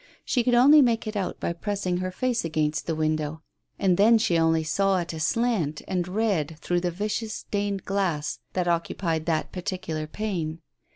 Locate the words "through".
6.59-6.79